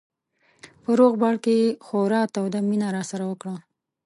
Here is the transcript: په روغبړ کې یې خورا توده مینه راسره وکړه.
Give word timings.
په 0.83 0.91
روغبړ 0.99 1.33
کې 1.43 1.53
یې 1.61 1.67
خورا 1.85 2.21
توده 2.33 2.59
مینه 2.69 2.87
راسره 2.97 3.25
وکړه. 3.27 3.55